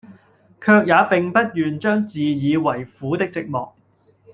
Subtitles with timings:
[0.59, 3.71] 卻也並不願將自以爲苦的寂寞，